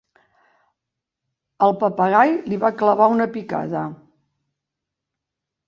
[1.67, 3.85] El papagai li va clavar una picada.